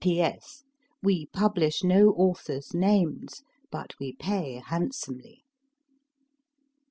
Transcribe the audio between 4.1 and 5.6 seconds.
pay handsomely.